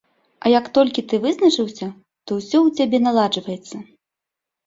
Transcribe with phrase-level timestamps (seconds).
[0.45, 1.87] А як толькі ты вызначыўся,
[2.29, 3.75] то ўсё ў цябе наладжваецца.